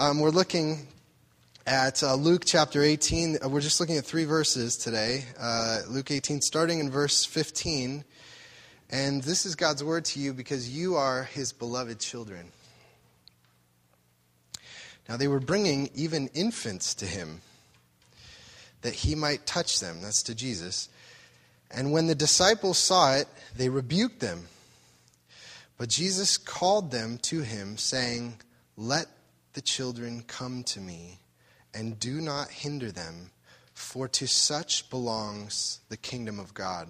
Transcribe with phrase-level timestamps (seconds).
[0.00, 0.86] Um, we're looking
[1.66, 3.36] at uh, Luke chapter 18.
[3.44, 5.26] Uh, we're just looking at three verses today.
[5.38, 8.02] Uh, Luke 18, starting in verse 15.
[8.88, 12.46] And this is God's word to you because you are his beloved children.
[15.06, 17.42] Now they were bringing even infants to him
[18.80, 20.00] that he might touch them.
[20.00, 20.88] That's to Jesus.
[21.70, 24.48] And when the disciples saw it, they rebuked them.
[25.76, 28.38] But Jesus called them to him, saying,
[28.78, 29.06] Let
[29.52, 31.20] the children come to me,
[31.74, 33.30] and do not hinder them,
[33.74, 36.88] for to such belongs the kingdom of God.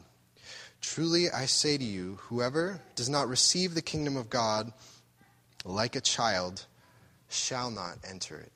[0.80, 4.72] Truly I say to you, whoever does not receive the kingdom of God
[5.64, 6.64] like a child
[7.28, 8.52] shall not enter it.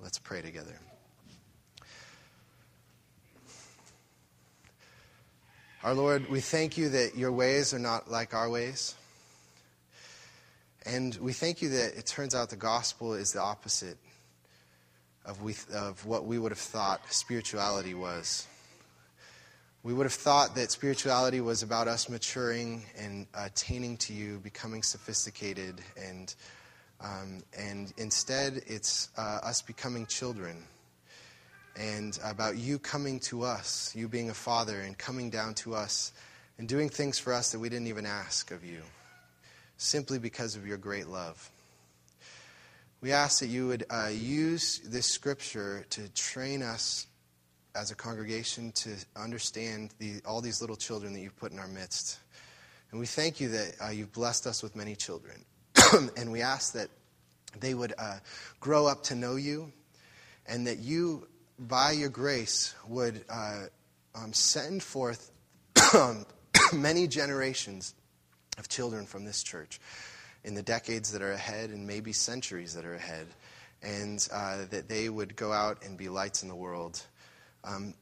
[0.00, 0.78] Let's pray together.
[5.84, 8.94] Our Lord, we thank you that your ways are not like our ways.
[10.86, 13.96] And we thank you that it turns out the gospel is the opposite
[15.24, 18.46] of, we, of what we would have thought spirituality was.
[19.82, 24.84] We would have thought that spirituality was about us maturing and attaining to you, becoming
[24.84, 26.32] sophisticated, and,
[27.00, 30.62] um, and instead it's uh, us becoming children
[31.76, 36.12] and about you coming to us, you being a father and coming down to us
[36.58, 38.82] and doing things for us that we didn't even ask of you,
[39.76, 41.50] simply because of your great love.
[43.00, 47.06] We ask that you would uh, use this scripture to train us
[47.74, 51.68] as a congregation to understand the, all these little children that you've put in our
[51.68, 52.18] midst.
[52.90, 55.44] And we thank you that uh, you've blessed us with many children.
[56.16, 56.88] and we ask that
[57.60, 58.18] they would uh,
[58.60, 59.72] grow up to know you
[60.46, 61.26] and that you
[61.58, 63.64] by your grace, would uh,
[64.14, 65.30] um, send forth
[66.72, 67.94] many generations
[68.58, 69.80] of children from this church
[70.44, 73.26] in the decades that are ahead and maybe centuries that are ahead,
[73.82, 77.02] and uh, that they would go out and be lights in the world.
[77.64, 77.94] Um,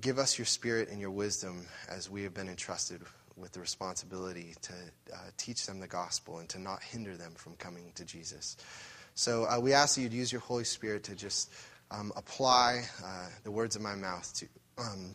[0.00, 3.00] give us your spirit and your wisdom as we have been entrusted
[3.36, 4.72] with the responsibility to
[5.12, 8.56] uh, teach them the gospel and to not hinder them from coming to Jesus.
[9.14, 11.52] So uh, we ask that you'd use your Holy Spirit to just
[11.90, 14.46] um, apply uh, the words of my mouth to,
[14.78, 15.14] um,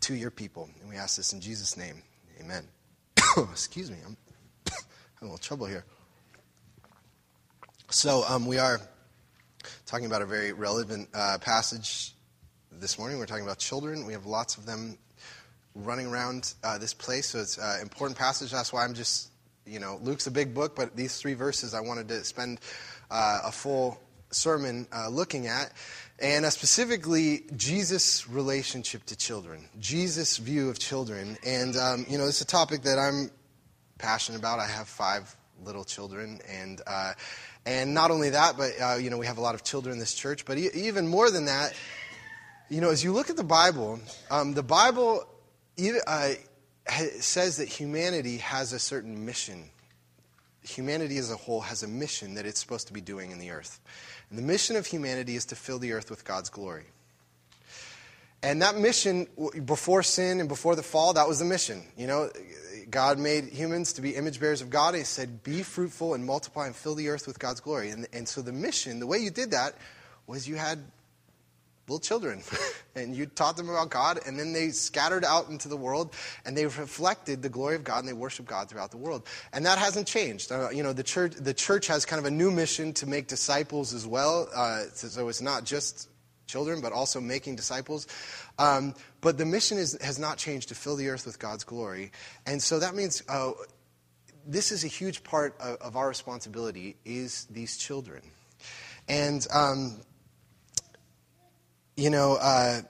[0.00, 0.68] to your people.
[0.80, 2.02] And we ask this in Jesus' name.
[2.40, 2.66] Amen.
[3.50, 4.16] Excuse me, I'm
[4.66, 4.78] having
[5.20, 5.84] a little trouble here.
[7.88, 8.80] So, um, we are
[9.86, 12.14] talking about a very relevant uh, passage
[12.70, 13.18] this morning.
[13.18, 14.06] We're talking about children.
[14.06, 14.98] We have lots of them
[15.74, 18.50] running around uh, this place, so it's an important passage.
[18.50, 19.30] That's why I'm just,
[19.66, 22.60] you know, Luke's a big book, but these three verses I wanted to spend
[23.10, 24.00] uh, a full
[24.32, 25.72] sermon uh, looking at,
[26.18, 31.36] and uh, specifically Jesus' relationship to children, Jesus' view of children.
[31.44, 33.30] And, um, you know, is a topic that I'm
[33.98, 34.58] passionate about.
[34.58, 35.34] I have five
[35.64, 37.12] little children, and, uh,
[37.66, 39.98] and not only that, but, uh, you know, we have a lot of children in
[39.98, 41.74] this church, but e- even more than that,
[42.68, 44.00] you know, as you look at the Bible,
[44.30, 45.24] um, the Bible
[46.06, 46.30] uh,
[47.20, 49.70] says that humanity has a certain mission
[50.62, 53.50] humanity as a whole has a mission that it's supposed to be doing in the
[53.50, 53.80] earth.
[54.30, 56.86] And the mission of humanity is to fill the earth with God's glory.
[58.42, 59.28] And that mission,
[59.64, 61.82] before sin and before the fall, that was the mission.
[61.96, 62.30] You know,
[62.90, 64.96] God made humans to be image bearers of God.
[64.96, 67.90] He said, Be fruitful and multiply and fill the earth with God's glory.
[67.90, 69.74] And, and so the mission, the way you did that,
[70.26, 70.80] was you had
[71.88, 72.42] little children.
[72.94, 76.56] and you taught them about God, and then they scattered out into the world, and
[76.56, 79.26] they reflected the glory of God, and they worshiped God throughout the world.
[79.52, 80.52] And that hasn't changed.
[80.52, 83.26] Uh, you know, the church, the church has kind of a new mission to make
[83.26, 84.48] disciples as well.
[84.54, 86.08] Uh, so it's not just
[86.46, 88.06] children, but also making disciples.
[88.58, 92.12] Um, but the mission is, has not changed to fill the earth with God's glory.
[92.46, 93.52] And so that means uh,
[94.46, 98.22] this is a huge part of, our responsibility is these children.
[99.08, 100.00] And um,
[101.96, 102.80] you know, uh,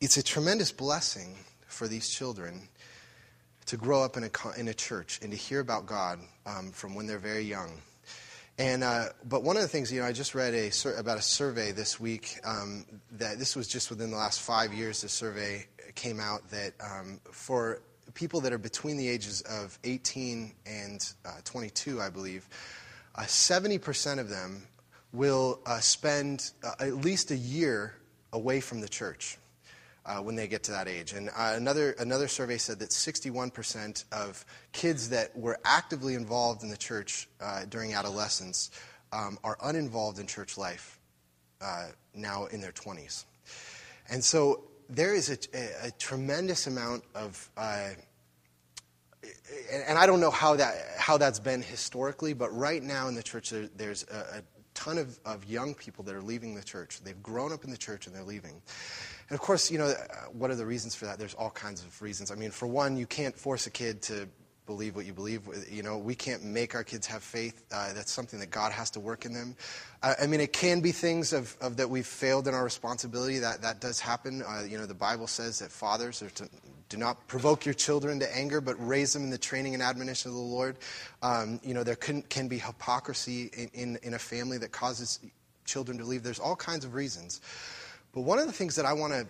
[0.00, 1.36] it's a tremendous blessing
[1.66, 2.68] for these children
[3.66, 6.94] to grow up in a, in a church and to hear about God um, from
[6.94, 7.70] when they're very young.
[8.58, 11.22] And, uh, but one of the things, you know, I just read a, about a
[11.22, 15.66] survey this week um, that this was just within the last five years, the survey
[15.94, 17.82] came out that um, for
[18.14, 22.48] people that are between the ages of 18 and uh, 22, I believe,
[23.14, 24.66] uh, 70% of them
[25.12, 27.94] will uh, spend uh, at least a year
[28.32, 29.38] away from the church
[30.06, 31.12] uh, when they get to that age.
[31.12, 36.70] And uh, another, another survey said that 61% of kids that were actively involved in
[36.70, 38.70] the church uh, during adolescence
[39.12, 40.98] um, are uninvolved in church life
[41.60, 43.24] uh, now in their 20s.
[44.10, 47.48] And so there is a, a, a tremendous amount of
[49.72, 53.22] and I don't know how that how that's been historically, but right now in the
[53.22, 54.42] church there, there's a, a
[54.74, 57.00] ton of, of young people that are leaving the church.
[57.02, 58.62] They've grown up in the church and they're leaving.
[59.28, 61.18] And of course, you know, uh, what are the reasons for that?
[61.18, 62.30] There's all kinds of reasons.
[62.30, 64.28] I mean, for one, you can't force a kid to
[64.66, 65.42] believe what you believe.
[65.70, 67.64] You know, we can't make our kids have faith.
[67.72, 69.56] Uh, that's something that God has to work in them.
[70.02, 73.38] I mean, it can be things of, of, that we've failed in our responsibility.
[73.38, 74.42] That that does happen.
[74.42, 76.48] Uh, you know, the Bible says that fathers are to
[76.92, 80.30] do not provoke your children to anger, but raise them in the training and admonition
[80.30, 80.76] of the Lord.
[81.22, 85.18] Um, you know, there can, can be hypocrisy in, in, in a family that causes
[85.64, 86.22] children to leave.
[86.22, 87.40] There's all kinds of reasons.
[88.12, 89.26] But one of the things that I want to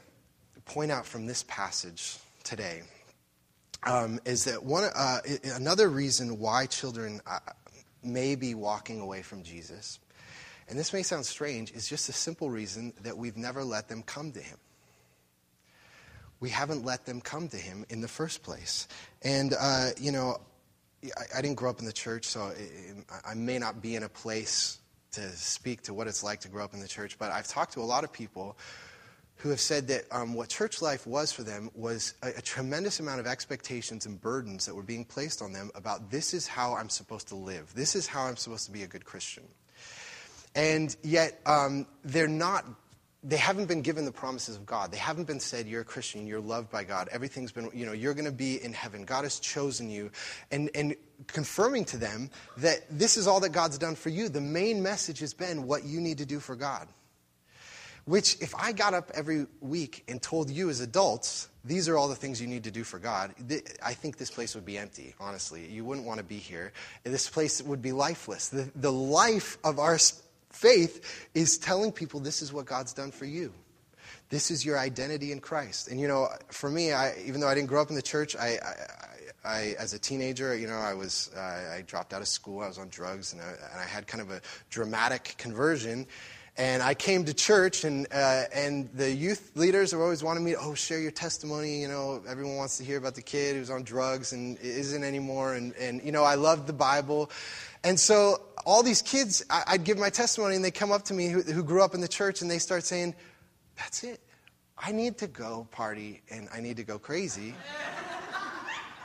[0.64, 2.82] point out from this passage today
[3.84, 5.18] um, is that one uh,
[5.56, 7.38] another reason why children uh,
[8.02, 9.98] may be walking away from Jesus,
[10.68, 14.02] and this may sound strange, is just a simple reason that we've never let them
[14.02, 14.58] come to Him.
[16.40, 18.88] We haven't let them come to Him in the first place,
[19.22, 20.40] and uh, you know,
[21.04, 22.52] I, I, didn't grow up in the church, so
[23.26, 24.78] I may not be in a place
[25.12, 27.18] to speak to what it's like to grow up in the church.
[27.18, 28.56] But I've talked to a lot of people
[29.42, 33.00] who have said that um, what church life was for them was a, a, tremendous
[33.00, 36.76] amount of expectations and burdens that were being placed on them about this is how
[36.76, 39.42] I'm supposed to live, this is how I'm supposed to be a good Christian.
[40.54, 42.64] And yet, um, they're not.
[43.24, 44.92] They haven't been given the promises of God.
[44.92, 47.92] They haven't been said, You're a Christian, you're loved by God, everything's been, you know,
[47.92, 49.04] you're going to be in heaven.
[49.04, 50.12] God has chosen you.
[50.52, 50.94] And, and
[51.26, 54.28] confirming to them that this is all that God's done for you.
[54.28, 56.86] The main message has been what you need to do for God.
[58.04, 62.08] Which, if I got up every week and told you as adults, these are all
[62.08, 63.32] the things you need to do for God,
[63.82, 65.66] I think this place would be empty, honestly.
[65.66, 66.72] You wouldn't want to be here.
[67.04, 68.48] This place would be lifeless.
[68.48, 69.98] The, the life of our
[70.50, 73.52] faith is telling people this is what God's done for you.
[74.30, 75.88] This is your identity in Christ.
[75.88, 78.34] And, you know, for me, I, even though I didn't grow up in the church,
[78.34, 78.58] I,
[79.44, 81.40] I, I as a teenager, you know, I was, uh,
[81.76, 84.22] I dropped out of school, I was on drugs, and I, and I had kind
[84.22, 84.40] of a
[84.70, 86.06] dramatic conversion.
[86.58, 90.52] And I came to church, and, uh, and the youth leaders are always wanting me
[90.52, 91.80] to, oh, share your testimony.
[91.80, 95.54] You know, everyone wants to hear about the kid who's on drugs and isn't anymore.
[95.54, 97.30] And, and you know, I loved the Bible.
[97.84, 101.14] And so all these kids, I, would give my testimony, and they come up to
[101.14, 103.14] me who, who grew up in the church, and they start saying,
[103.76, 104.20] that's it.
[104.76, 107.54] I need to go party, and I need to go crazy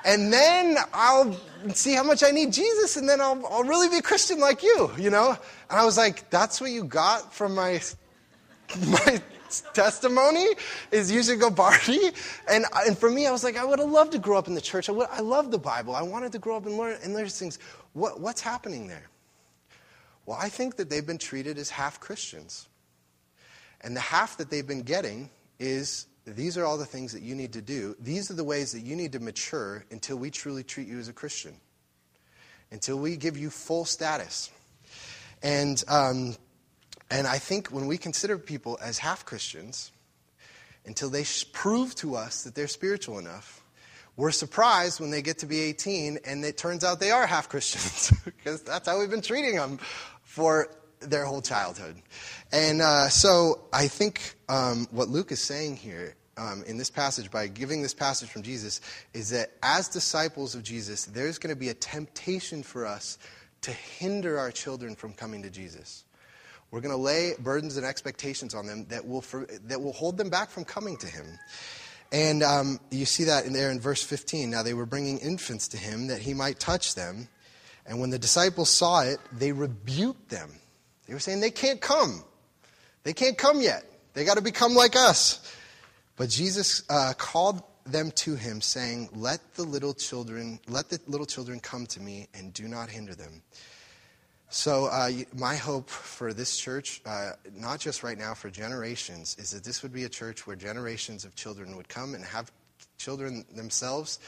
[0.07, 1.35] and then I'll
[1.73, 4.63] see how much I need Jesus, and then I'll, I'll really be a Christian like
[4.63, 5.37] you, you know?
[5.69, 7.81] And I was like, that's what you got from my,
[8.87, 9.21] my
[9.73, 10.45] testimony
[10.91, 11.99] is you should go party.
[12.49, 14.55] And, and for me, I was like, I would have loved to grow up in
[14.55, 14.87] the church.
[14.87, 15.93] I, would, I love the Bible.
[15.93, 17.59] I wanted to grow up and learn, and learn things.
[17.91, 19.09] What, what's happening there?
[20.25, 22.69] Well, I think that they've been treated as half Christians.
[23.81, 27.35] And the half that they've been getting is these are all the things that you
[27.35, 27.95] need to do.
[27.99, 31.07] These are the ways that you need to mature until we truly treat you as
[31.07, 31.53] a Christian,
[32.71, 34.51] until we give you full status.
[35.41, 36.35] And, um,
[37.09, 39.91] and I think when we consider people as half Christians,
[40.85, 43.63] until they prove to us that they're spiritual enough,
[44.17, 47.49] we're surprised when they get to be 18 and it turns out they are half
[47.49, 49.79] Christians because that's how we've been treating them
[50.23, 51.95] for their whole childhood.
[52.51, 57.31] And uh, so I think um, what Luke is saying here um, in this passage,
[57.31, 58.81] by giving this passage from Jesus,
[59.13, 63.17] is that as disciples of Jesus, there's going to be a temptation for us
[63.61, 66.03] to hinder our children from coming to Jesus.
[66.69, 70.17] We're going to lay burdens and expectations on them that will, for, that will hold
[70.17, 71.25] them back from coming to Him.
[72.11, 74.49] And um, you see that in there in verse 15.
[74.49, 77.29] Now they were bringing infants to Him that He might touch them.
[77.85, 80.51] And when the disciples saw it, they rebuked them.
[81.07, 82.23] They were saying, they can't come.
[83.03, 83.85] They can't come yet.
[84.13, 85.55] They got to become like us.
[86.17, 91.25] But Jesus uh, called them to him, saying, Let the little children, let the little
[91.25, 93.41] children come to me, and do not hinder them.
[94.49, 99.51] So, uh, my hope for this church, uh, not just right now, for generations, is
[99.51, 102.51] that this would be a church where generations of children would come and have
[102.97, 104.19] children themselves,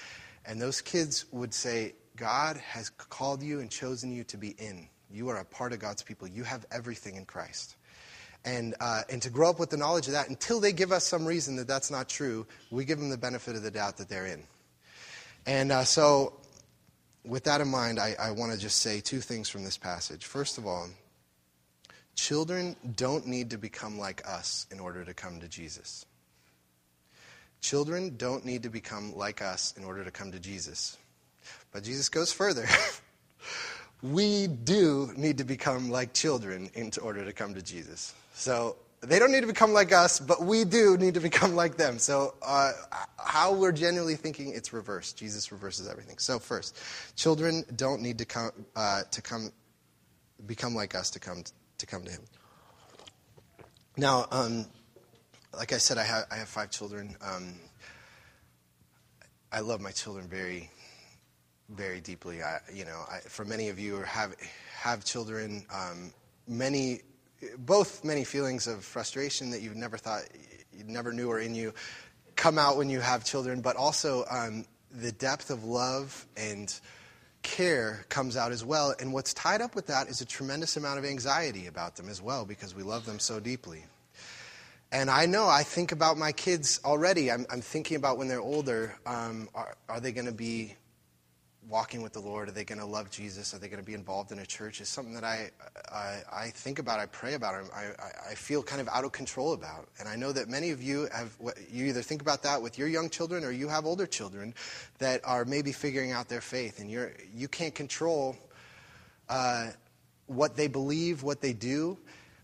[0.45, 4.89] and those kids would say, God has called you and chosen you to be in.
[5.11, 6.27] You are a part of God's people.
[6.27, 7.75] You have everything in Christ.
[8.45, 11.03] And, uh, and to grow up with the knowledge of that until they give us
[11.03, 14.07] some reason that that's not true, we give them the benefit of the doubt that
[14.07, 14.43] they're in.
[15.45, 16.33] And uh, so,
[17.25, 20.25] with that in mind, I, I want to just say two things from this passage.
[20.25, 20.87] First of all,
[22.15, 26.05] children don't need to become like us in order to come to Jesus.
[27.61, 30.97] Children don't need to become like us in order to come to Jesus.
[31.71, 32.67] But Jesus goes further.
[34.01, 38.13] we do need to become like children in order to come to Jesus.
[38.33, 41.77] So they don't need to become like us, but we do need to become like
[41.77, 41.99] them.
[41.99, 42.71] So, uh,
[43.17, 45.17] how we're genuinely thinking, it's reversed.
[45.17, 46.17] Jesus reverses everything.
[46.17, 46.77] So, first,
[47.15, 49.51] children don't need to come uh, to come
[50.45, 51.43] become like us to come
[51.77, 52.21] to come to Him.
[53.97, 54.65] Now, um,
[55.55, 57.15] like I said, I have, I have five children.
[57.21, 57.55] Um,
[59.51, 60.69] I love my children very,
[61.69, 62.41] very deeply.
[62.41, 64.35] I, you know, I, for many of you who have
[64.73, 66.13] have children, um,
[66.47, 67.01] many,
[67.59, 70.23] both many feelings of frustration that you never thought
[70.71, 71.73] you never knew were in you
[72.35, 76.79] come out when you have children, but also um, the depth of love and
[77.41, 78.95] care comes out as well.
[78.99, 82.21] And what's tied up with that is a tremendous amount of anxiety about them as
[82.21, 83.83] well because we love them so deeply.
[84.91, 87.29] And I know I think about my kids already.
[87.29, 90.75] I'm, I'm thinking about when they're older um, are, are they going to be
[91.67, 92.49] walking with the Lord?
[92.49, 93.53] Are they going to love Jesus?
[93.53, 94.81] Are they going to be involved in a church?
[94.81, 95.49] Is something that I,
[95.91, 97.91] I, I, think about, I pray about, I,
[98.31, 99.87] I feel kind of out of control about.
[99.99, 101.35] And I know that many of you have,
[101.69, 104.53] you either think about that with your young children or you have older children
[104.99, 106.79] that are maybe figuring out their faith.
[106.79, 108.35] And you're, you can't control
[109.27, 109.67] uh,
[110.27, 111.97] what they believe, what they do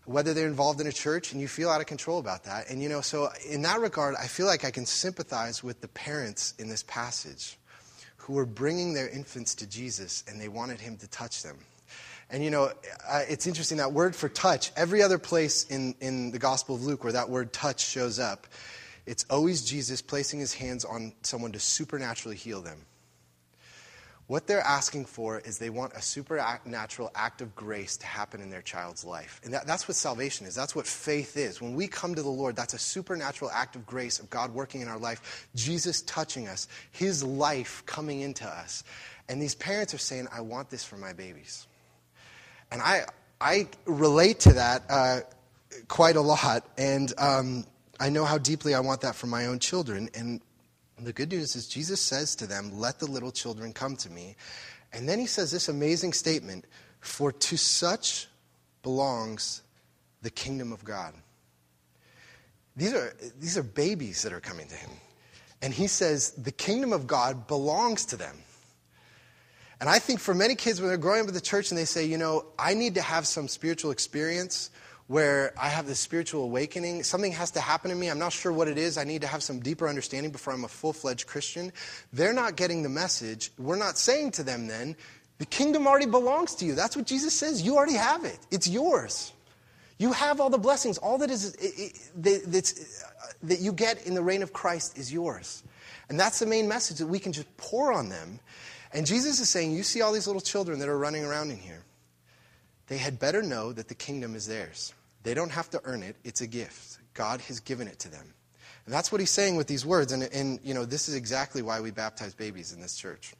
[0.06, 2.70] whether they're involved in a church and you feel out of control about that.
[2.70, 5.88] And you know, so in that regard, I feel like I can sympathize with the
[5.88, 7.58] parents in this passage
[8.26, 11.56] who were bringing their infants to Jesus and they wanted him to touch them.
[12.28, 12.72] And you know,
[13.28, 17.04] it's interesting that word for touch, every other place in, in the Gospel of Luke
[17.04, 18.48] where that word touch shows up,
[19.06, 22.80] it's always Jesus placing his hands on someone to supernaturally heal them.
[24.28, 28.50] What they're asking for is they want a supernatural act of grace to happen in
[28.50, 29.40] their child's life.
[29.44, 30.54] And that, that's what salvation is.
[30.54, 31.60] That's what faith is.
[31.60, 34.80] When we come to the Lord, that's a supernatural act of grace of God working
[34.80, 38.82] in our life, Jesus touching us, His life coming into us.
[39.28, 41.68] And these parents are saying, I want this for my babies.
[42.72, 43.04] And I,
[43.40, 45.20] I relate to that uh,
[45.86, 46.68] quite a lot.
[46.76, 47.64] And um,
[48.00, 50.10] I know how deeply I want that for my own children.
[50.14, 50.40] And
[51.04, 54.36] the good news is Jesus says to them, Let the little children come to me.
[54.92, 56.64] And then he says this amazing statement
[57.00, 58.28] For to such
[58.82, 59.62] belongs
[60.22, 61.12] the kingdom of God.
[62.76, 64.90] These are, these are babies that are coming to him.
[65.62, 68.36] And he says, The kingdom of God belongs to them.
[69.80, 71.84] And I think for many kids, when they're growing up in the church and they
[71.84, 74.70] say, You know, I need to have some spiritual experience
[75.08, 77.04] where I have this spiritual awakening.
[77.04, 78.08] Something has to happen to me.
[78.08, 78.98] I'm not sure what it is.
[78.98, 81.72] I need to have some deeper understanding before I'm a full fledged Christian.
[82.12, 83.52] They're not getting the message.
[83.58, 84.96] We're not saying to them then,
[85.38, 86.74] the kingdom already belongs to you.
[86.74, 87.62] That's what Jesus says.
[87.62, 89.32] You already have it, it's yours.
[89.98, 90.98] You have all the blessings.
[90.98, 92.70] All that is it, it,
[93.02, 95.62] uh, that you get in the reign of Christ is yours.
[96.10, 98.38] And that's the main message that we can just pour on them.
[98.92, 101.56] And Jesus is saying, You see all these little children that are running around in
[101.56, 101.82] here.
[102.88, 104.94] They had better know that the kingdom is theirs.
[105.22, 106.98] They don't have to earn it, it's a gift.
[107.14, 108.34] God has given it to them.
[108.84, 110.12] And that's what he's saying with these words.
[110.12, 113.34] And, and you know, this is exactly why we baptize babies in this church.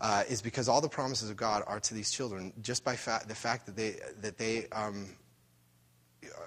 [0.00, 3.24] Uh, is because all the promises of God are to these children just by fa-
[3.26, 5.08] the fact that they, that they um,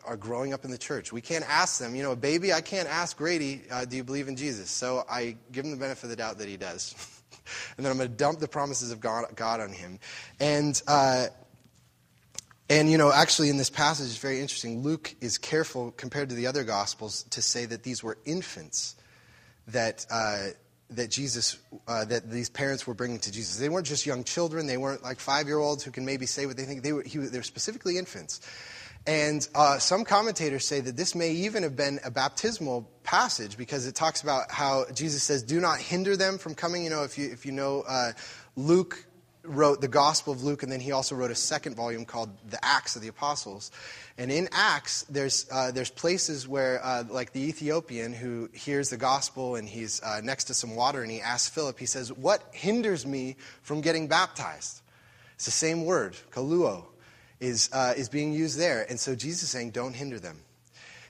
[0.05, 1.11] are growing up in the church.
[1.11, 4.05] We can't ask them, you know, a baby, I can't ask Grady, uh, do you
[4.05, 4.69] believe in Jesus?
[4.69, 6.95] So I give him the benefit of the doubt that he does.
[7.75, 9.99] and then I'm going to dump the promises of God, God on him.
[10.39, 11.27] And uh,
[12.71, 14.81] and, you know, actually in this passage, it's very interesting.
[14.81, 18.95] Luke is careful, compared to the other Gospels, to say that these were infants
[19.67, 20.47] that, uh,
[20.91, 23.57] that Jesus, uh, that these parents were bringing to Jesus.
[23.57, 24.67] They weren't just young children.
[24.67, 26.81] They weren't like five-year-olds who can maybe say what they think.
[26.81, 28.39] They were, he, they were specifically infants.
[29.05, 33.85] And uh, some commentators say that this may even have been a baptismal passage because
[33.87, 37.17] it talks about how Jesus says, "Do not hinder them from coming." You know, if
[37.17, 38.11] you if you know uh,
[38.55, 39.03] Luke
[39.43, 42.63] wrote the Gospel of Luke, and then he also wrote a second volume called The
[42.63, 43.71] Acts of the Apostles.
[44.17, 48.97] And in Acts, there's, uh, there's places where, uh, like the Ethiopian who hears the
[48.97, 52.43] gospel and he's uh, next to some water and he asks Philip, he says, What
[52.51, 54.81] hinders me from getting baptized?
[55.35, 56.85] It's the same word, kaluo,
[57.39, 58.85] is, uh, is being used there.
[58.89, 60.39] And so Jesus is saying, Don't hinder them.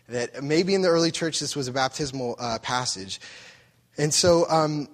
[0.07, 3.19] That maybe in the early church this was a baptismal uh, passage.
[3.97, 4.87] And so, um,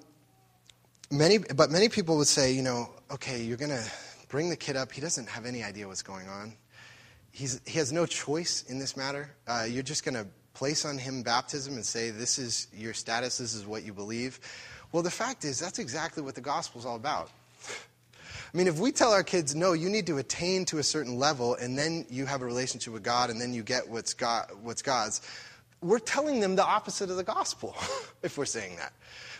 [1.11, 3.83] many, but many people would say, you know, okay, you're going to
[4.29, 4.91] bring the kid up.
[4.91, 6.53] He doesn't have any idea what's going on.
[7.31, 9.31] He's, he has no choice in this matter.
[9.47, 13.37] Uh, you're just going to place on him baptism and say, this is your status,
[13.37, 14.39] this is what you believe.
[14.91, 17.29] Well, the fact is, that's exactly what the gospel is all about.
[18.53, 21.17] I mean, if we tell our kids, no, you need to attain to a certain
[21.17, 24.49] level, and then you have a relationship with God, and then you get what's, God,
[24.63, 25.21] what's God's,
[25.81, 27.75] we're telling them the opposite of the gospel
[28.23, 28.93] if we're saying that.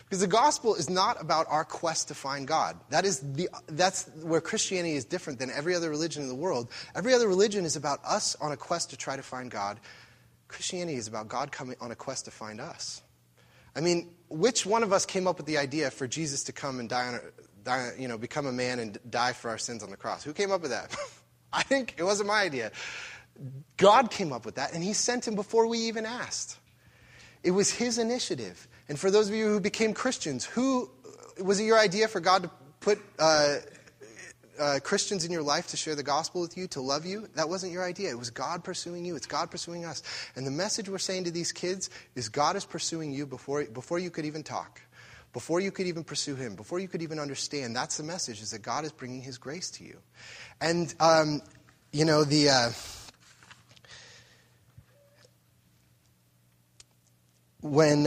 [0.08, 2.80] Because the gospel is not about our quest to find God.
[2.88, 6.70] That is the, that's where Christianity is different than every other religion in the world.
[6.94, 9.78] Every other religion is about us on a quest to try to find God.
[10.48, 13.02] Christianity is about God coming on a quest to find us.
[13.76, 16.80] I mean, which one of us came up with the idea for Jesus to come
[16.80, 17.20] and die, on
[17.64, 20.24] die you know, become a man and die for our sins on the cross?
[20.24, 20.96] Who came up with that?
[21.52, 22.72] I think it wasn't my idea.
[23.76, 26.58] God came up with that, and He sent him before we even asked.
[27.42, 28.67] It was His initiative.
[28.88, 30.90] And for those of you who became Christians, who
[31.42, 33.56] was it your idea for God to put uh,
[34.58, 37.28] uh, Christians in your life to share the gospel with you, to love you?
[37.34, 38.10] That wasn't your idea.
[38.10, 39.14] It was God pursuing you.
[39.14, 40.02] It's God pursuing us.
[40.36, 43.98] And the message we're saying to these kids is God is pursuing you before, before
[43.98, 44.80] you could even talk
[45.32, 48.50] before you could even pursue him, before you could even understand, that's the message, is
[48.50, 49.98] that God is bringing his grace to you.
[50.60, 51.42] And, um,
[51.92, 52.48] you know, the.
[52.48, 52.70] Uh,
[57.60, 58.06] when.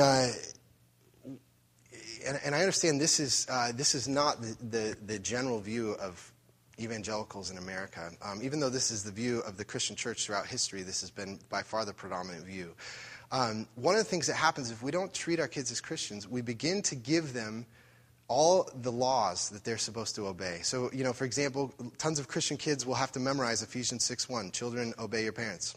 [2.26, 5.94] And, and, I understand this is, uh, this is not the, the, the, general view
[5.94, 6.32] of
[6.80, 8.12] evangelicals in America.
[8.22, 11.12] Um, even though this is the view of the Christian church throughout history, this has
[11.12, 12.74] been by far the predominant view.
[13.32, 16.28] Um, one of the things that happens if we don't treat our kids as Christians,
[16.28, 17.66] we begin to give them
[18.28, 20.60] all the laws that they're supposed to obey.
[20.64, 24.30] So, you know, for example, tons of Christian kids will have to memorize Ephesians 6
[24.30, 25.76] 1, children obey your parents.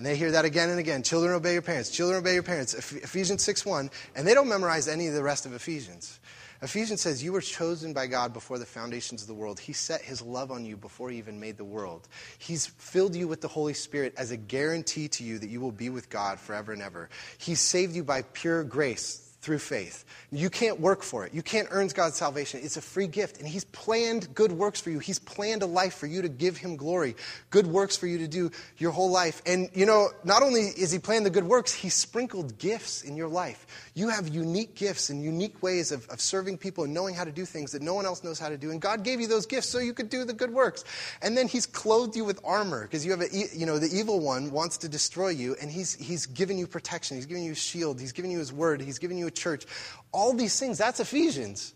[0.00, 2.72] And they hear that again and again, children obey your parents, children obey your parents,
[2.72, 3.90] Ephesians 6 1.
[4.16, 6.20] and they don't memorize any of the rest of Ephesians.
[6.62, 9.60] Ephesians says, You were chosen by God before the foundations of the world.
[9.60, 12.08] He set his love on you before he even made the world.
[12.38, 15.70] He's filled you with the Holy Spirit as a guarantee to you that you will
[15.70, 17.10] be with God forever and ever.
[17.36, 20.04] He saved you by pure grace through faith.
[20.30, 21.32] You can't work for it.
[21.32, 22.60] You can't earn God's salvation.
[22.62, 23.38] It's a free gift.
[23.38, 24.98] And He's planned good works for you.
[24.98, 27.16] He's planned a life for you to give Him glory,
[27.48, 29.40] good works for you to do your whole life.
[29.46, 33.16] And, you know, not only is He planned the good works, He sprinkled gifts in
[33.16, 33.89] your life.
[34.00, 37.30] You have unique gifts and unique ways of, of serving people and knowing how to
[37.30, 38.70] do things that no one else knows how to do.
[38.70, 40.84] And God gave you those gifts so you could do the good works.
[41.20, 44.18] And then He's clothed you with armor because you have a, you know, the evil
[44.18, 47.18] one wants to destroy you, and He's, he's given you protection.
[47.18, 48.00] He's given you a shield.
[48.00, 48.80] He's given you His word.
[48.80, 49.66] He's given you a church.
[50.12, 51.74] All these things, that's Ephesians.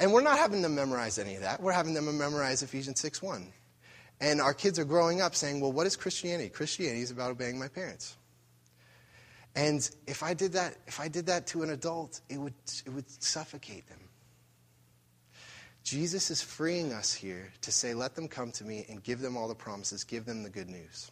[0.00, 1.60] And we're not having them memorize any of that.
[1.60, 3.52] We're having them memorize Ephesians 6 1.
[4.22, 6.48] And our kids are growing up saying, well, what is Christianity?
[6.48, 8.16] Christianity is about obeying my parents.
[9.58, 12.54] And if I did that, if I did that to an adult, it would,
[12.86, 13.98] it would suffocate them.
[15.82, 19.36] Jesus is freeing us here to say, let them come to me and give them
[19.36, 21.10] all the promises, give them the good news.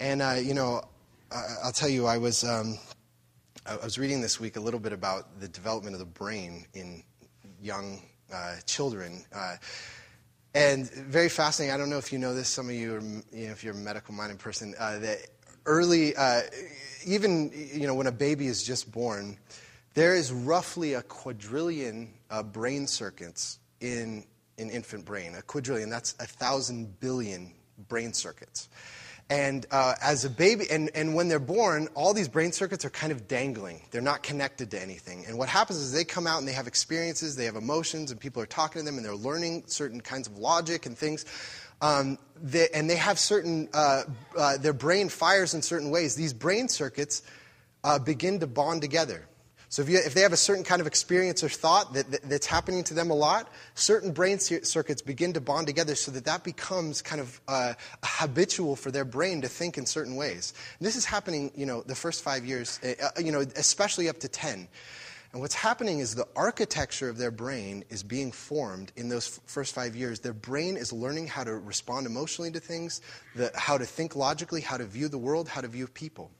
[0.00, 0.82] And, uh, you know,
[1.62, 2.78] I'll tell you, I was, um,
[3.64, 7.04] I was reading this week a little bit about the development of the brain in
[7.62, 8.02] young
[8.34, 9.24] uh, children.
[9.32, 9.54] Uh,
[10.52, 11.72] and very fascinating.
[11.72, 12.48] I don't know if you know this.
[12.48, 15.18] Some of you, are, you know, if you're a medical minded person, uh, that
[15.66, 16.42] early, uh,
[17.04, 19.38] even you know, when a baby is just born,
[19.94, 24.24] there is roughly a quadrillion uh, brain circuits in
[24.58, 25.34] an infant brain.
[25.34, 25.90] A quadrillion.
[25.90, 27.52] That's a thousand billion
[27.88, 28.68] brain circuits.
[29.28, 32.90] And uh, as a baby, and, and when they're born, all these brain circuits are
[32.90, 33.82] kind of dangling.
[33.90, 35.24] They're not connected to anything.
[35.26, 38.20] And what happens is they come out and they have experiences, they have emotions, and
[38.20, 41.24] people are talking to them, and they're learning certain kinds of logic and things.
[41.80, 44.04] Um, they, and they have certain, uh,
[44.36, 46.14] uh, their brain fires in certain ways.
[46.14, 47.22] These brain circuits
[47.84, 49.26] uh, begin to bond together.
[49.68, 52.22] So if, you, if, they have a certain kind of experience or thought that, that,
[52.22, 56.24] that's happening to them a lot, certain brain circuits begin to bond together so that
[56.24, 60.54] that becomes kind of uh, habitual for their brain to think in certain ways.
[60.78, 64.08] And this is happening, you know, the first five years, uh, uh you know, especially
[64.08, 64.68] up to 10.
[65.36, 69.74] And what's happening is the architecture of their brain is being formed in those first
[69.74, 70.20] five years.
[70.20, 73.02] Their brain is learning how to respond emotionally to things,
[73.34, 76.30] the, how to think logically, how to view the world, how to view people.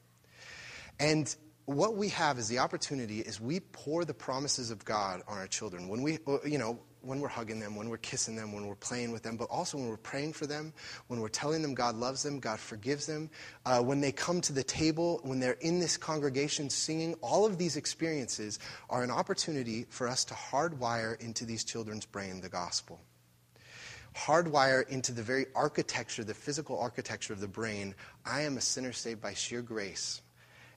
[0.99, 5.37] And what we have is the opportunity is we pour the promises of God on
[5.37, 5.89] our children.
[5.89, 8.75] When we, uh, you know, when we're hugging them, when we're kissing them, when we're
[8.75, 10.73] playing with them, but also when we're praying for them,
[11.09, 13.31] when we're telling them God loves them, God forgives them,
[13.65, 17.59] uh, when they come to the table, when they're in this congregation singing, all of
[17.59, 18.59] these experiences
[18.91, 23.01] are an opportunity for us to hardwire into these children's brain the gospel.
[24.15, 28.93] Hardwire into the very architecture, the physical architecture of the brain, I am a sinner
[28.93, 30.23] saved by sheer grace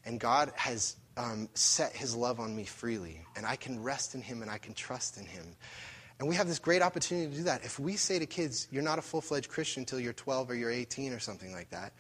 [0.06, 4.22] and God has um, set his love on me freely, and I can rest in
[4.22, 5.56] him and I can trust in him.
[6.20, 7.64] And we have this great opportunity to do that.
[7.64, 10.56] If we say to kids, you're not a full fledged Christian until you're 12 or
[10.56, 11.94] you're 18 or something like that,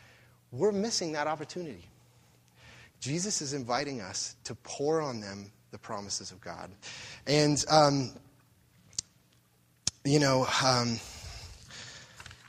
[0.52, 1.86] we're missing that opportunity.
[3.00, 6.70] Jesus is inviting us to pour on them the promises of God.
[7.28, 8.12] And, um,
[10.04, 11.00] you know, um,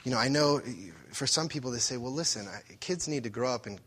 [0.04, 0.60] you know, I know
[1.12, 2.48] for some people they say, well, listen,
[2.80, 3.78] kids need to grow up and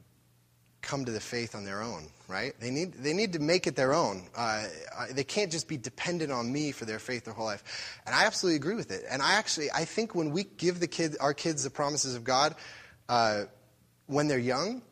[0.84, 2.54] come to the faith on their own, right?
[2.60, 4.28] They need, they need to make it their own.
[4.36, 4.66] Uh,
[5.12, 7.98] they can't just be dependent on me for their faith their whole life.
[8.06, 9.04] And I absolutely agree with it.
[9.10, 12.24] And I actually, I think when we give the kid, our kids the promises of
[12.24, 12.54] God
[13.10, 13.46] uh,
[14.08, 14.84] when they're young,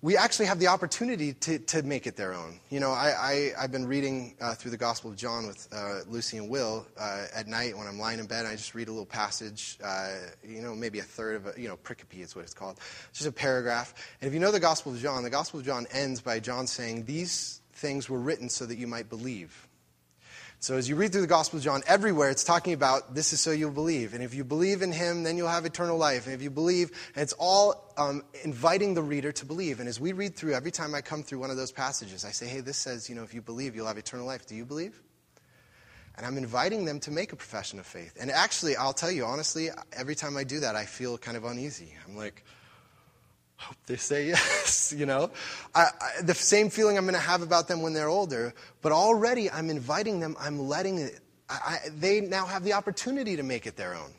[0.00, 2.60] we actually have the opportunity to, to make it their own.
[2.70, 6.00] You know, I, I, have been reading uh, through the Gospel of John with uh,
[6.06, 8.46] Lucy and Will uh, at night when I'm lying in bed.
[8.46, 10.14] I just read a little passage, uh,
[10.46, 12.78] you know, maybe a third of a, you know, pericope is what it's called.
[13.10, 13.92] It's just a paragraph.
[14.20, 16.68] And if you know the Gospel of John, the Gospel of John ends by John
[16.68, 19.67] saying, These things were written so that you might believe.
[20.60, 23.40] So as you read through the Gospel of John, everywhere it's talking about this is
[23.40, 24.12] so you'll believe.
[24.12, 26.26] And if you believe in him, then you'll have eternal life.
[26.26, 29.78] And if you believe, and it's all um, inviting the reader to believe.
[29.78, 32.32] And as we read through, every time I come through one of those passages, I
[32.32, 34.46] say, hey, this says, you know, if you believe, you'll have eternal life.
[34.46, 35.00] Do you believe?
[36.16, 38.16] And I'm inviting them to make a profession of faith.
[38.20, 41.44] And actually, I'll tell you honestly, every time I do that, I feel kind of
[41.44, 41.94] uneasy.
[42.04, 42.44] I'm like,
[43.58, 45.30] hope they say yes, you know?
[45.74, 48.92] I, I, the same feeling I'm going to have about them when they're older, but
[48.92, 53.66] already I'm inviting them, I'm letting it, I, they now have the opportunity to make
[53.66, 54.12] it their own.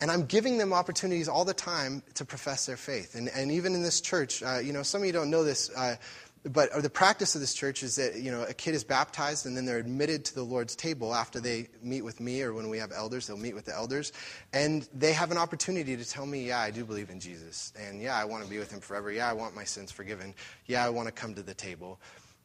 [0.00, 3.16] And I'm giving them opportunities all the time to profess their faith.
[3.16, 5.70] And, and even in this church, uh, you know, some of you don't know this,
[5.76, 5.96] uh,
[6.44, 9.56] but the practice of this church is that you know a kid is baptized and
[9.56, 12.78] then they're admitted to the Lord's table after they meet with me or when we
[12.78, 14.12] have elders they'll meet with the elders.
[14.52, 17.72] And they have an opportunity to tell me yeah I do believe in Jesus.
[17.78, 19.10] And yeah I want to be with him forever.
[19.10, 20.34] Yeah I want my sins forgiven.
[20.66, 22.00] Yeah I want to come to the table.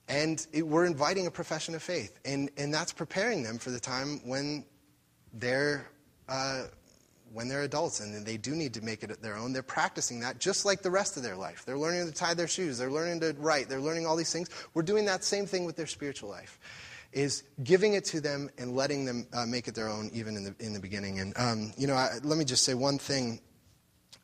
[0.07, 2.19] And it, we're inviting a profession of faith.
[2.25, 4.65] And and that's preparing them for the time when
[5.33, 5.87] they're
[6.29, 6.63] uh,
[7.33, 10.39] when they're adults and they do need to make it their own, they're practicing that
[10.39, 11.63] just like the rest of their life.
[11.65, 14.49] They're learning to tie their shoes, they're learning to write, they're learning all these things.
[14.73, 16.59] We're doing that same thing with their spiritual life.
[17.11, 20.43] Is giving it to them and letting them uh, make it their own, even in
[20.45, 21.19] the in the beginning.
[21.19, 23.39] And um, you know, I, let me just say one thing,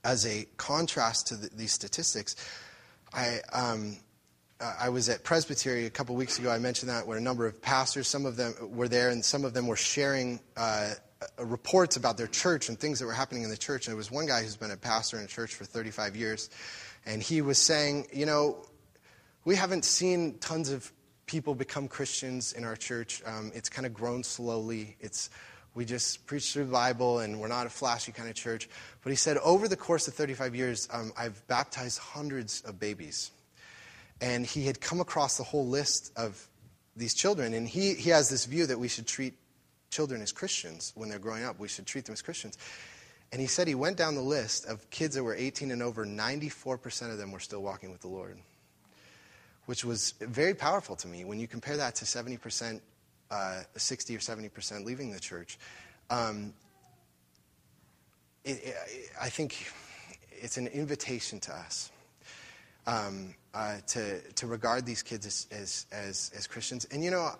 [0.03, 2.35] as a contrast to the, these statistics.
[3.13, 3.97] I um,
[4.59, 6.49] I was at Presbytery a couple weeks ago.
[6.49, 9.45] I mentioned that where a number of pastors, some of them were there, and some
[9.45, 10.93] of them were sharing uh,
[11.37, 13.87] reports about their church and things that were happening in the church.
[13.87, 16.49] And there was one guy who's been a pastor in a church for 35 years,
[17.05, 18.57] and he was saying, you know,
[19.45, 20.91] we haven't seen tons of
[21.25, 23.21] people become Christians in our church.
[23.25, 24.97] Um, it's kind of grown slowly.
[24.99, 25.29] It's
[25.75, 28.67] we just preach through the Bible, and we're not a flashy kind of church.
[29.03, 33.31] But he said, over the course of 35 years, um, I've baptized hundreds of babies.
[34.19, 36.47] And he had come across the whole list of
[36.95, 39.35] these children, and he, he has this view that we should treat
[39.89, 41.59] children as Christians when they're growing up.
[41.59, 42.57] We should treat them as Christians.
[43.31, 46.05] And he said he went down the list of kids that were 18 and over,
[46.05, 48.39] 94% of them were still walking with the Lord,
[49.65, 52.81] which was very powerful to me when you compare that to 70%,
[53.29, 55.59] uh, 60 or 70% leaving the church.
[56.09, 56.53] Um,
[58.43, 58.75] it, it,
[59.21, 59.67] I think
[60.31, 61.91] it's an invitation to us
[62.87, 66.85] um, uh, to, to regard these kids as, as, as, as Christians.
[66.85, 67.31] And you know,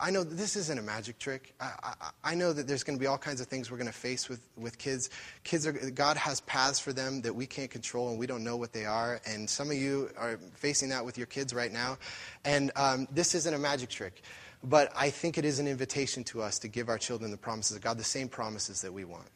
[0.00, 1.54] I know this isn't a magic trick.
[1.60, 3.86] I, I, I know that there's going to be all kinds of things we're going
[3.86, 5.10] to face with, with kids.
[5.44, 8.56] Kids are, God has paths for them that we can't control and we don't know
[8.56, 9.20] what they are.
[9.26, 11.98] And some of you are facing that with your kids right now.
[12.44, 14.22] And um, this isn't a magic trick.
[14.62, 17.76] But I think it is an invitation to us to give our children the promises
[17.76, 19.28] of God, the same promises that we want.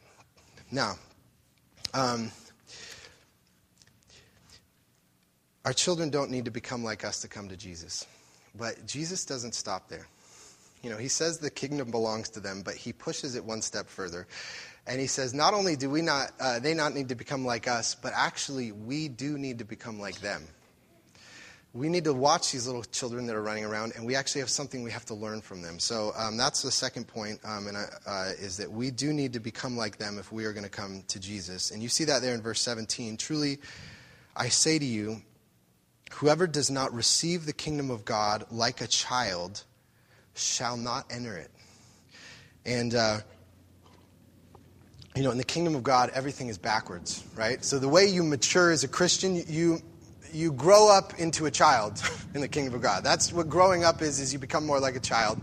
[0.70, 0.96] Now,
[1.94, 2.30] um,
[5.64, 8.06] our children don't need to become like us to come to Jesus.
[8.54, 10.06] But Jesus doesn't stop there.
[10.84, 13.88] You know, he says the kingdom belongs to them, but he pushes it one step
[13.88, 14.26] further.
[14.86, 17.66] And he says, not only do we not, uh, they not need to become like
[17.66, 20.46] us, but actually we do need to become like them.
[21.72, 24.50] We need to watch these little children that are running around, and we actually have
[24.50, 25.80] something we have to learn from them.
[25.80, 29.40] So um, that's the second point, um, and uh, is that we do need to
[29.40, 31.70] become like them if we are going to come to Jesus.
[31.70, 33.16] And you see that there in verse 17.
[33.16, 33.58] Truly,
[34.36, 35.22] I say to you,
[36.12, 39.64] whoever does not receive the kingdom of God like a child
[40.34, 41.50] shall not enter it.
[42.66, 43.18] And, uh,
[45.14, 47.64] you know, in the kingdom of God, everything is backwards, right?
[47.64, 49.80] So the way you mature as a Christian, you,
[50.32, 52.02] you grow up into a child
[52.34, 53.04] in the kingdom of God.
[53.04, 55.38] That's what growing up is, is you become more like a child.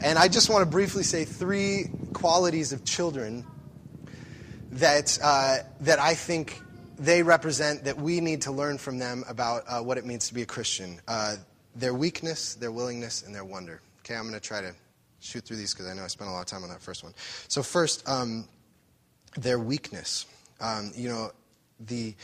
[0.00, 3.44] And I just want to briefly say three qualities of children
[4.72, 6.60] that, uh, that I think
[6.98, 10.34] they represent that we need to learn from them about uh, what it means to
[10.34, 11.00] be a Christian.
[11.08, 11.36] Uh,
[11.74, 13.80] their weakness, their willingness, and their wonder.
[14.06, 14.72] Okay, I'm going to try to
[15.18, 17.02] shoot through these because I know I spent a lot of time on that first
[17.02, 17.12] one.
[17.48, 18.46] So, first, um,
[19.36, 20.26] their weakness.
[20.60, 21.32] Um, you know,
[21.80, 22.14] the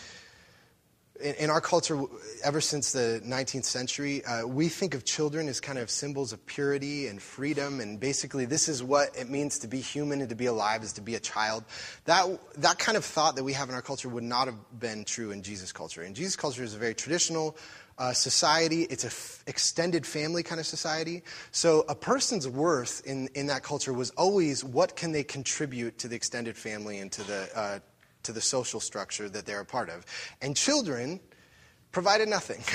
[1.20, 2.00] in, in, our culture,
[2.44, 6.46] ever since the 19th century, uh, we think of children as kind of symbols of
[6.46, 10.36] purity and freedom, and basically, this is what it means to be human and to
[10.36, 11.64] be alive is to be a child.
[12.04, 15.04] That that kind of thought that we have in our culture would not have been
[15.04, 16.04] true in Jesus' culture.
[16.04, 17.56] In Jesus' culture is a very traditional,
[17.98, 18.82] uh, society.
[18.82, 21.22] It's an f- extended family kind of society.
[21.50, 26.08] So a person's worth in, in that culture was always what can they contribute to
[26.08, 27.78] the extended family and to the, uh,
[28.24, 30.04] to the social structure that they're a part of.
[30.40, 31.20] And children
[31.92, 32.62] provided nothing.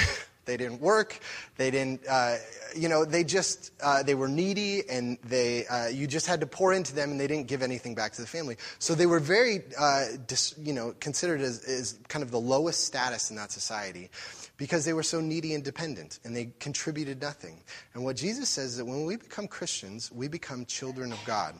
[0.47, 1.19] They didn't work.
[1.57, 2.37] They didn't, uh,
[2.75, 6.47] you know, they just, uh, they were needy and they, uh, you just had to
[6.47, 8.55] pour into them and they didn't give anything back to the family.
[8.79, 12.85] So they were very, uh, dis, you know, considered as, as kind of the lowest
[12.85, 14.09] status in that society
[14.57, 17.63] because they were so needy and dependent and they contributed nothing.
[17.93, 21.55] And what Jesus says is that when we become Christians, we become children of God.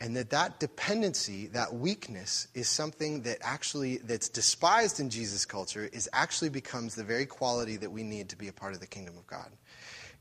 [0.00, 5.90] And that that dependency that weakness is something that actually that's despised in jesus culture
[5.92, 8.86] is actually becomes the very quality that we need to be a part of the
[8.86, 9.50] kingdom of god.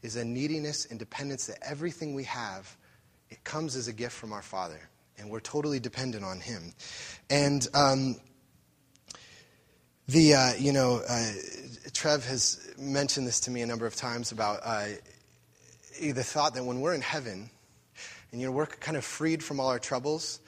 [0.02, 2.76] Is a neediness and dependence that everything we have
[3.30, 4.80] it comes as a gift from our father
[5.20, 6.74] and we're totally dependent on him.
[7.30, 8.18] And um,
[10.08, 11.32] the uh, you know uh,
[11.94, 14.86] trev has mentioned this to me a number of times about uh,
[16.00, 17.50] the thought that when we're in heaven
[18.32, 20.40] and you know, we're kind of freed from all our troubles.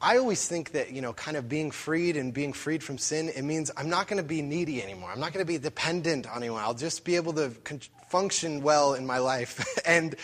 [0.00, 3.28] I always think that, you know, kind of being freed and being freed from sin,
[3.28, 5.10] it means I'm not going to be needy anymore.
[5.12, 6.62] I'm not going to be dependent on anyone.
[6.62, 7.50] I'll just be able to
[8.08, 9.78] function well in my life.
[9.86, 10.16] and,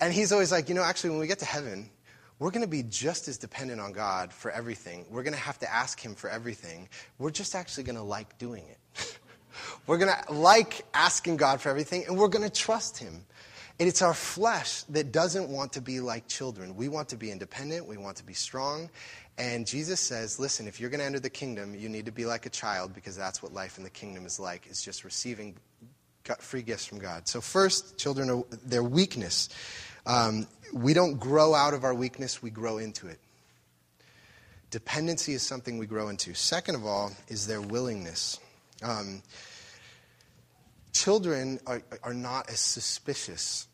[0.00, 1.90] and he's always like, you know, actually, when we get to heaven,
[2.38, 5.06] we're going to be just as dependent on God for everything.
[5.10, 6.88] We're going to have to ask Him for everything.
[7.18, 9.18] We're just actually going to like doing it.
[9.86, 13.24] we're going to like asking God for everything, and we're going to trust Him.
[13.78, 16.76] And it's our flesh that doesn't want to be like children.
[16.76, 18.90] We want to be independent, we want to be strong.
[19.38, 22.24] And Jesus says, listen, if you're going to enter the kingdom, you need to be
[22.24, 25.54] like a child because that's what life in the kingdom is like, is just receiving
[26.38, 27.28] free gifts from God.
[27.28, 29.48] So, first, children, are, their weakness.
[30.06, 33.18] Um, we don't grow out of our weakness, we grow into it.
[34.70, 36.34] Dependency is something we grow into.
[36.34, 38.38] Second of all, is their willingness.
[38.82, 39.22] Um,
[40.92, 43.68] children are, are not as suspicious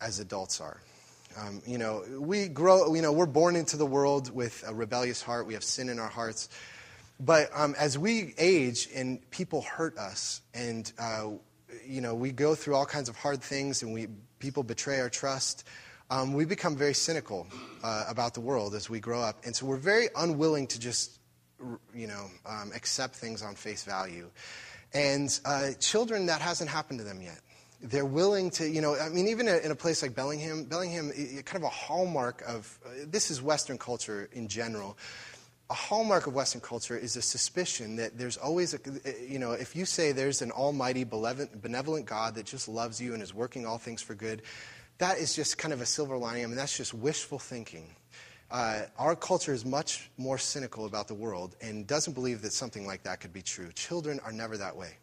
[0.00, 0.80] as adults are.
[1.38, 5.22] Um, you know, we grow, you know, we're born into the world with a rebellious
[5.22, 5.46] heart.
[5.46, 6.48] We have sin in our hearts.
[7.18, 11.28] But um, as we age and people hurt us, and, uh,
[11.86, 14.08] you know, we go through all kinds of hard things and we,
[14.38, 15.66] people betray our trust,
[16.10, 17.46] um, we become very cynical
[17.82, 19.44] uh, about the world as we grow up.
[19.44, 21.18] And so we're very unwilling to just,
[21.94, 24.30] you know, um, accept things on face value.
[24.92, 27.40] And uh, children, that hasn't happened to them yet.
[27.80, 31.10] They're willing to, you know, I mean, even in a place like Bellingham, Bellingham,
[31.44, 34.96] kind of a hallmark of, uh, this is Western culture in general.
[35.72, 38.78] A hallmark of Western culture is a suspicion that there's always, a,
[39.26, 43.22] you know, if you say there's an almighty, benevolent God that just loves you and
[43.22, 44.42] is working all things for good,
[44.98, 46.44] that is just kind of a silver lining.
[46.44, 47.86] I mean, that's just wishful thinking.
[48.50, 52.86] Uh, our culture is much more cynical about the world and doesn't believe that something
[52.86, 53.72] like that could be true.
[53.72, 54.98] Children are never that way.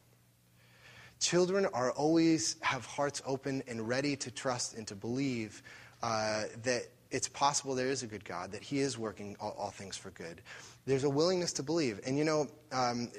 [1.20, 5.64] Children are always have hearts open and ready to trust and to believe
[6.04, 9.72] uh, that it's possible there is a good God, that He is working all, all
[9.72, 10.42] things for good.
[10.86, 12.00] There's a willingness to believe.
[12.06, 13.10] And you know, um,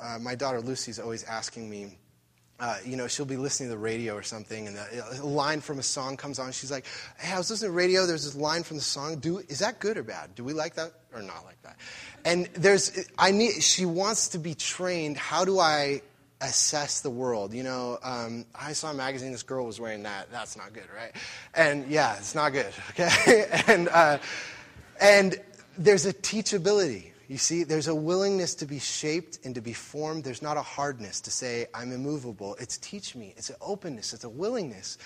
[0.00, 1.98] uh, my daughter Lucy's always asking me,
[2.60, 5.60] uh, you know, she'll be listening to the radio or something, and a, a, line
[5.60, 6.52] from a song comes on.
[6.52, 6.86] She's like,
[7.18, 8.06] "Hey, I was listening to the radio.
[8.06, 9.18] There's this line from the song.
[9.18, 10.34] Do is that good or bad?
[10.36, 11.76] Do we like that or not like that?"
[12.24, 13.62] And there's, I need.
[13.62, 15.16] She wants to be trained.
[15.16, 16.02] How do I
[16.46, 17.52] assess the world?
[17.52, 19.32] You know, um, I saw a magazine.
[19.32, 20.30] This girl was wearing that.
[20.30, 21.12] That's not good, right?
[21.54, 22.72] And yeah, it's not good.
[22.90, 24.18] Okay, and uh,
[25.00, 25.40] and
[25.76, 30.24] there's a teachability you see, there's a willingness to be shaped and to be formed.
[30.24, 32.54] There's not a hardness to say, I'm immovable.
[32.60, 33.32] It's teach me.
[33.36, 34.12] It's an openness.
[34.12, 34.98] It's a willingness.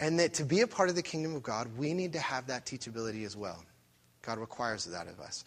[0.00, 2.46] And that to be a part of the kingdom of God, we need to have
[2.46, 3.62] that teachability as well.
[4.22, 5.44] God requires that of us.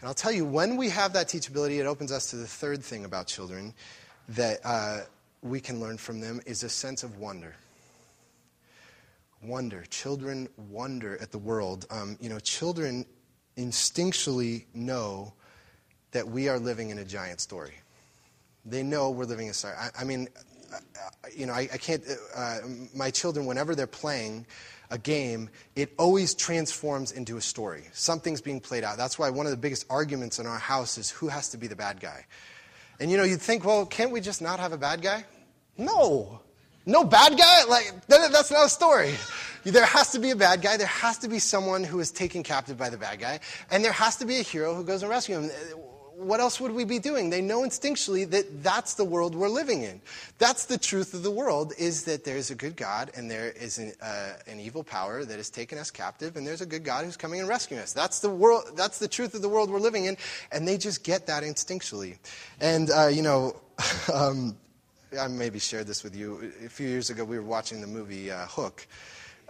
[0.00, 2.82] And I'll tell you, when we have that teachability, it opens us to the third
[2.82, 3.74] thing about children
[4.28, 5.00] that uh,
[5.42, 7.54] we can learn from them is a sense of wonder.
[9.42, 9.84] Wonder.
[9.90, 11.86] Children wonder at the world.
[11.90, 13.04] Um, you know, children
[13.56, 15.32] instinctually know
[16.12, 17.74] that we are living in a giant story.
[18.64, 19.74] They know we're living in a story.
[19.76, 20.28] I, I mean,
[20.72, 20.78] uh,
[21.34, 22.04] you know, I, I can't,
[22.36, 22.58] uh,
[22.94, 24.46] my children, whenever they're playing
[24.90, 27.84] a game, it always transforms into a story.
[27.92, 28.96] Something's being played out.
[28.96, 31.66] That's why one of the biggest arguments in our house is who has to be
[31.66, 32.26] the bad guy.
[33.00, 35.24] And you know, you'd think, well, can't we just not have a bad guy?
[35.76, 36.40] No.
[36.86, 37.64] No bad guy?
[37.64, 39.14] Like, that's not a story.
[39.64, 40.76] There has to be a bad guy.
[40.76, 43.40] There has to be someone who is taken captive by the bad guy.
[43.70, 45.80] And there has to be a hero who goes and rescues him
[46.22, 47.30] what else would we be doing?
[47.30, 50.00] They know instinctually that that's the world we're living in.
[50.38, 53.78] That's the truth of the world is that there's a good God and there is
[53.78, 57.04] an, uh, an evil power that has taken us captive and there's a good God
[57.04, 57.92] who's coming and rescuing us.
[57.92, 60.16] That's the world, that's the truth of the world we're living in
[60.50, 62.18] and they just get that instinctually.
[62.60, 63.56] And, uh, you know,
[64.12, 64.56] um,
[65.18, 66.52] I maybe shared this with you.
[66.64, 68.86] A few years ago we were watching the movie uh, Hook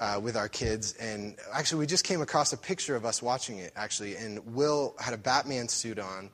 [0.02, 0.94] uh, with our kids.
[0.94, 4.16] And actually, we just came across a picture of us watching it, actually.
[4.16, 6.30] And Will had a Batman suit on.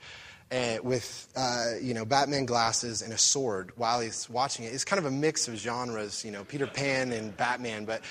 [0.50, 4.72] Uh, with uh, you know Batman glasses and a sword while he's watching it.
[4.72, 8.02] It's kind of a mix of genres, you know, Peter Pan and Batman, but.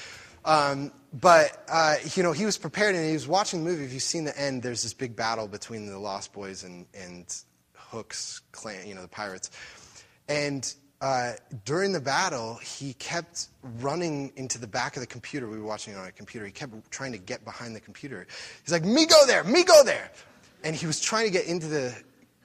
[0.46, 3.84] Um, but uh, you know he was prepared and he was watching the movie.
[3.84, 7.26] If you've seen the end, there's this big battle between the Lost Boys and, and
[7.74, 9.52] Hook's clan, you know, the pirates.
[10.30, 11.34] And uh,
[11.66, 13.48] during the battle, he kept
[13.80, 15.48] running into the back of the computer.
[15.48, 16.46] We were watching it on a computer.
[16.46, 18.26] He kept trying to get behind the computer.
[18.64, 20.12] He's like, "Me go there, me go there,"
[20.64, 21.96] and he was trying to get into the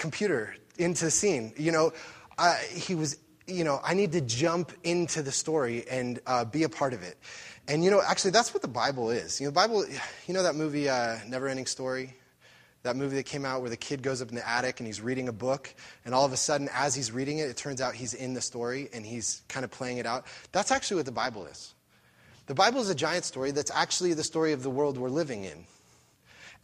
[0.03, 1.55] computer, into the scene.
[1.57, 1.93] You know,
[2.37, 3.17] uh, he was.
[3.49, 7.03] You know, I need to jump into the story and uh, be a part of
[7.03, 7.19] it.
[7.67, 9.41] And you know, actually, that's what the Bible is.
[9.41, 9.85] You know, the Bible.
[10.27, 12.15] You know that movie, uh, Never Ending Story.
[12.85, 15.01] That movie that came out where the kid goes up in the attic and he's
[15.01, 15.73] reading a book,
[16.05, 18.41] and all of a sudden, as he's reading it, it turns out he's in the
[18.41, 20.27] story and he's kind of playing it out.
[20.51, 21.75] That's actually what the Bible is.
[22.47, 25.45] The Bible is a giant story that's actually the story of the world we're living
[25.45, 25.65] in.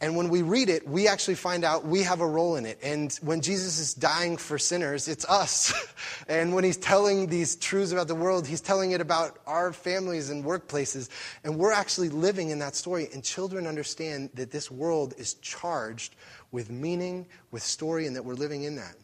[0.01, 2.79] And when we read it, we actually find out we have a role in it.
[2.81, 5.73] And when Jesus is dying for sinners, it's us.
[6.29, 10.29] and when he's telling these truths about the world, he's telling it about our families
[10.29, 11.09] and workplaces.
[11.43, 13.09] And we're actually living in that story.
[13.13, 16.15] And children understand that this world is charged
[16.51, 18.95] with meaning, with story, and that we're living in that.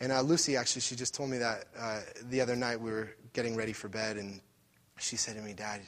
[0.00, 3.14] And uh, Lucy, actually, she just told me that uh, the other night we were
[3.32, 4.16] getting ready for bed.
[4.16, 4.40] And
[4.98, 5.82] she said to me, Dad,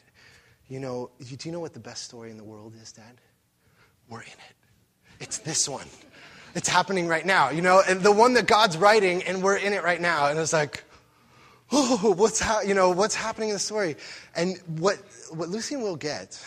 [0.69, 3.21] you know, do you know what the best story in the world is, Dad?
[4.09, 4.55] We're in it.
[5.21, 5.87] It's this one.
[6.55, 9.73] It's happening right now, you know, and the one that God's writing, and we're in
[9.73, 10.29] it right now.
[10.29, 10.85] And it's like,
[11.71, 13.97] oh, what's ha- you know what's happening in the story?
[14.35, 14.97] And what
[15.31, 16.43] what Lucian will get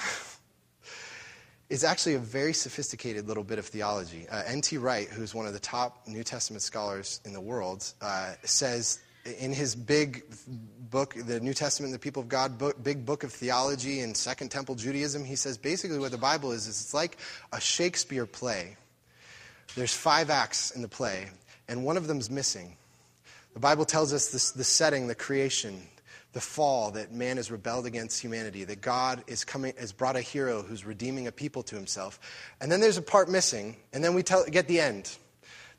[1.70, 4.28] is actually a very sophisticated little bit of theology.
[4.30, 4.78] Uh, N.T.
[4.78, 9.00] Wright, who's one of the top New Testament scholars in the world, uh, says
[9.38, 10.24] in his big
[10.90, 14.50] book, the New Testament, the People of God book, big book of theology and Second
[14.50, 17.18] Temple Judaism, he says basically what the Bible is is it's like
[17.54, 18.76] a Shakespeare play.
[19.76, 21.28] There's five acts in the play,
[21.68, 22.76] and one of them's missing.
[23.54, 25.82] The Bible tells us this, the setting, the creation,
[26.34, 30.22] the fall, that man has rebelled against humanity, that God is coming, has brought a
[30.22, 32.20] hero who's redeeming a people to himself.
[32.62, 35.16] And then there's a part missing, and then we tell, get the end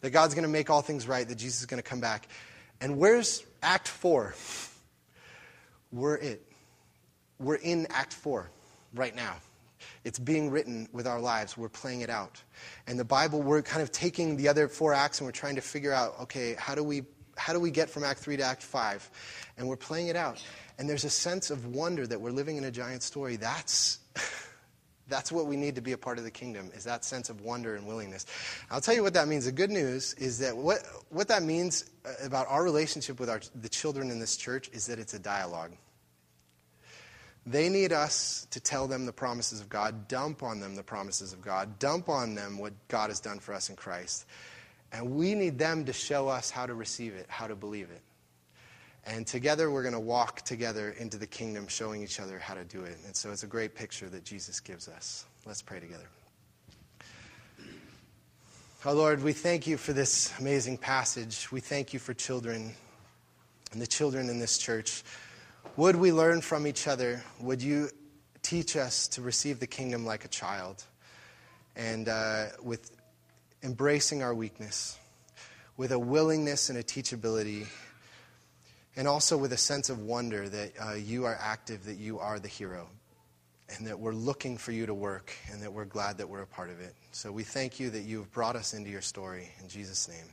[0.00, 2.28] that God's going to make all things right, that Jesus is going to come back.
[2.80, 4.34] And where's Act 4?
[5.92, 6.46] We're it.
[7.38, 8.50] We're in Act 4
[8.94, 9.36] right now.
[10.04, 11.56] It's being written with our lives.
[11.56, 12.42] We're playing it out.
[12.86, 15.60] And the Bible, we're kind of taking the other four acts and we're trying to
[15.60, 17.02] figure out, okay, how do we
[17.36, 19.10] how do we get from Act 3 to Act 5?
[19.56, 20.44] And we're playing it out.
[20.78, 23.36] And there's a sense of wonder that we're living in a giant story.
[23.36, 23.98] That's
[25.10, 27.42] That's what we need to be a part of the kingdom, is that sense of
[27.42, 28.24] wonder and willingness.
[28.70, 29.44] I'll tell you what that means.
[29.44, 33.40] The good news is that what, what that means uh, about our relationship with our,
[33.60, 35.72] the children in this church is that it's a dialogue.
[37.46, 41.32] They need us to tell them the promises of God, dump on them the promises
[41.32, 44.26] of God, dump on them what God has done for us in Christ.
[44.92, 48.02] And we need them to show us how to receive it, how to believe it.
[49.06, 52.64] And together we're going to walk together into the kingdom, showing each other how to
[52.64, 52.98] do it.
[53.06, 55.24] And so it's a great picture that Jesus gives us.
[55.46, 56.06] Let's pray together.
[58.84, 61.52] Oh Lord, we thank you for this amazing passage.
[61.52, 62.72] We thank you for children
[63.72, 65.02] and the children in this church.
[65.76, 67.22] Would we learn from each other?
[67.40, 67.90] Would you
[68.42, 70.82] teach us to receive the kingdom like a child
[71.76, 72.90] and uh, with
[73.62, 74.98] embracing our weakness,
[75.76, 77.66] with a willingness and a teachability
[79.00, 82.38] and also with a sense of wonder that uh, you are active, that you are
[82.38, 82.86] the hero,
[83.74, 86.46] and that we're looking for you to work, and that we're glad that we're a
[86.46, 86.94] part of it.
[87.10, 89.48] So we thank you that you have brought us into your story.
[89.62, 90.26] In Jesus' name.